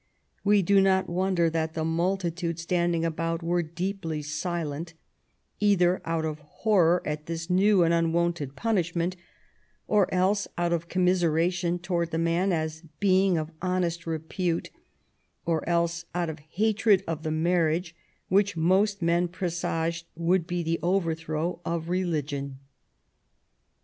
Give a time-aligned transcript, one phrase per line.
[0.43, 4.95] We do not wonder that the" multitude standing about was deeply silent,
[5.59, 9.15] either out of horror at this new and unwonted punishment,
[9.87, 14.71] or else out of commiseration towards the man, as being of honest repute,
[15.45, 17.95] or else out of hatred of the marriage,
[18.27, 22.57] which most men presaged would be the overthrow of religion.